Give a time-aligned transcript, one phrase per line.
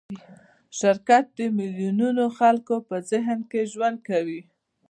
[0.79, 4.41] شرکت د میلیونونو خلکو په ذهن کې ژوند کوي.